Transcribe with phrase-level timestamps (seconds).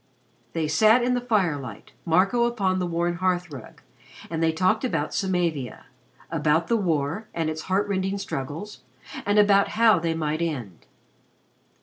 [0.53, 3.83] They sat in the firelight, Marco upon the worn hearth rug,
[4.31, 5.83] and they talked about Samavia
[6.31, 8.79] about the war and its heart rending struggles,
[9.27, 10.87] and about how they might end.